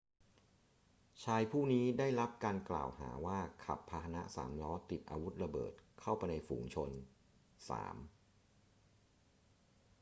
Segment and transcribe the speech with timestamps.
[1.23, 6.89] ชายผู้นี้ได้รับการกล่าวหาว่าขับพาหนะสามล้อติดอาวุธระเบิดเข้าไปในฝูงชน
[7.97, 7.97] 3